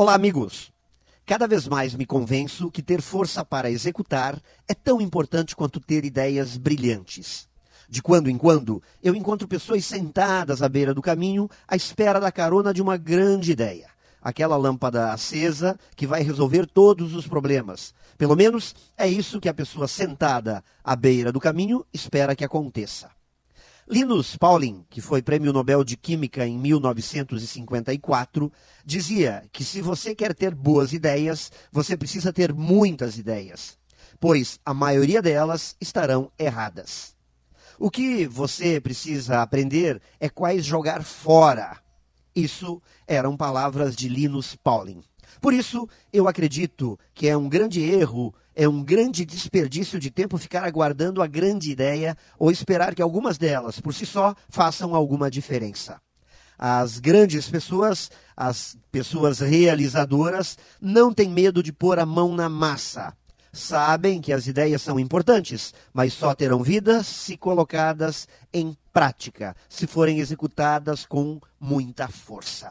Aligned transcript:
Olá, 0.00 0.14
amigos! 0.14 0.70
Cada 1.26 1.48
vez 1.48 1.66
mais 1.66 1.92
me 1.96 2.06
convenço 2.06 2.70
que 2.70 2.84
ter 2.84 3.02
força 3.02 3.44
para 3.44 3.68
executar 3.68 4.40
é 4.68 4.72
tão 4.72 5.00
importante 5.00 5.56
quanto 5.56 5.80
ter 5.80 6.04
ideias 6.04 6.56
brilhantes. 6.56 7.48
De 7.88 8.00
quando 8.00 8.30
em 8.30 8.38
quando, 8.38 8.80
eu 9.02 9.12
encontro 9.12 9.48
pessoas 9.48 9.84
sentadas 9.84 10.62
à 10.62 10.68
beira 10.68 10.94
do 10.94 11.02
caminho 11.02 11.50
à 11.66 11.74
espera 11.74 12.20
da 12.20 12.30
carona 12.30 12.72
de 12.72 12.80
uma 12.80 12.96
grande 12.96 13.50
ideia. 13.50 13.88
Aquela 14.22 14.56
lâmpada 14.56 15.12
acesa 15.12 15.76
que 15.96 16.06
vai 16.06 16.22
resolver 16.22 16.64
todos 16.68 17.12
os 17.12 17.26
problemas. 17.26 17.92
Pelo 18.16 18.36
menos 18.36 18.76
é 18.96 19.08
isso 19.08 19.40
que 19.40 19.48
a 19.48 19.54
pessoa 19.54 19.88
sentada 19.88 20.62
à 20.84 20.94
beira 20.94 21.32
do 21.32 21.40
caminho 21.40 21.84
espera 21.92 22.36
que 22.36 22.44
aconteça. 22.44 23.17
Linus 23.90 24.36
Pauling, 24.36 24.84
que 24.90 25.00
foi 25.00 25.22
prêmio 25.22 25.50
Nobel 25.50 25.82
de 25.82 25.96
Química 25.96 26.46
em 26.46 26.58
1954, 26.58 28.52
dizia 28.84 29.44
que 29.50 29.64
se 29.64 29.80
você 29.80 30.14
quer 30.14 30.34
ter 30.34 30.54
boas 30.54 30.92
ideias, 30.92 31.50
você 31.72 31.96
precisa 31.96 32.30
ter 32.30 32.52
muitas 32.52 33.16
ideias, 33.16 33.78
pois 34.20 34.60
a 34.62 34.74
maioria 34.74 35.22
delas 35.22 35.74
estarão 35.80 36.30
erradas. 36.38 37.16
O 37.78 37.90
que 37.90 38.26
você 38.26 38.78
precisa 38.78 39.40
aprender 39.40 40.02
é 40.20 40.28
quais 40.28 40.66
jogar 40.66 41.02
fora. 41.02 41.78
Isso 42.36 42.82
eram 43.06 43.38
palavras 43.38 43.96
de 43.96 44.06
Linus 44.06 44.54
Pauling. 44.54 45.02
Por 45.40 45.52
isso, 45.52 45.88
eu 46.12 46.28
acredito 46.28 46.98
que 47.14 47.28
é 47.28 47.36
um 47.36 47.48
grande 47.48 47.80
erro, 47.80 48.34
é 48.54 48.68
um 48.68 48.82
grande 48.82 49.24
desperdício 49.24 49.98
de 50.00 50.10
tempo 50.10 50.36
ficar 50.36 50.64
aguardando 50.64 51.22
a 51.22 51.26
grande 51.26 51.70
ideia 51.70 52.16
ou 52.38 52.50
esperar 52.50 52.94
que 52.94 53.02
algumas 53.02 53.38
delas, 53.38 53.80
por 53.80 53.94
si 53.94 54.04
só, 54.04 54.34
façam 54.48 54.94
alguma 54.94 55.30
diferença. 55.30 56.00
As 56.58 56.98
grandes 56.98 57.48
pessoas, 57.48 58.10
as 58.36 58.76
pessoas 58.90 59.38
realizadoras, 59.38 60.58
não 60.80 61.14
têm 61.14 61.28
medo 61.30 61.62
de 61.62 61.72
pôr 61.72 62.00
a 62.00 62.06
mão 62.06 62.34
na 62.34 62.48
massa. 62.48 63.14
Sabem 63.52 64.20
que 64.20 64.32
as 64.32 64.46
ideias 64.46 64.82
são 64.82 64.98
importantes, 64.98 65.72
mas 65.92 66.12
só 66.12 66.34
terão 66.34 66.62
vida 66.62 67.02
se 67.04 67.36
colocadas 67.36 68.26
em 68.52 68.76
prática, 68.92 69.54
se 69.68 69.86
forem 69.86 70.18
executadas 70.18 71.06
com 71.06 71.40
muita 71.60 72.08
força. 72.08 72.70